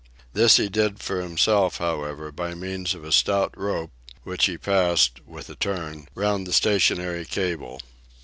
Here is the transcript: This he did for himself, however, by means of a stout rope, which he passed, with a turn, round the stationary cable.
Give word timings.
This 0.33 0.57
he 0.57 0.67
did 0.67 0.99
for 0.99 1.21
himself, 1.21 1.77
however, 1.77 2.31
by 2.31 2.55
means 2.55 2.95
of 2.95 3.03
a 3.03 3.11
stout 3.11 3.55
rope, 3.55 3.91
which 4.23 4.47
he 4.47 4.57
passed, 4.57 5.19
with 5.27 5.47
a 5.47 5.53
turn, 5.55 6.07
round 6.15 6.47
the 6.47 6.53
stationary 6.53 7.23
cable. 7.23 7.79